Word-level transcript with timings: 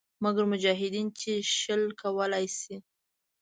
مګر 0.23 0.43
مجاهدین 0.51 1.07
یې 1.21 1.35
شل 1.59 1.83
کولای 2.01 2.45
شي. 2.57 2.75